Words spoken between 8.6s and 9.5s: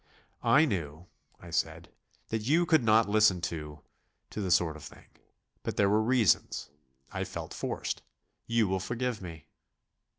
will forgive me."